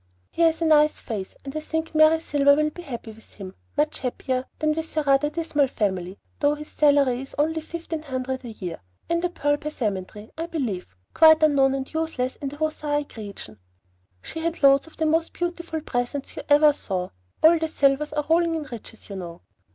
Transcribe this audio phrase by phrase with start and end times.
[0.31, 3.53] He has a nice face, and I think Silvery Mary will be happy with him,
[3.77, 8.43] much happier than with her rather dismal family, though his salary is only fifteen hundred
[8.43, 13.59] a year, and pearl passementerie, I believe, quite unknown and useless in the Hoosac region.
[14.23, 17.09] She had loads of the most beautiful presents you ever saw.
[17.43, 19.41] All the Silvers are rolling in riches, you know.